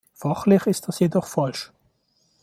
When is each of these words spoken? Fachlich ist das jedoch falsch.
Fachlich 0.15 0.65
ist 0.65 0.87
das 0.87 0.97
jedoch 0.97 1.27
falsch. 1.27 1.71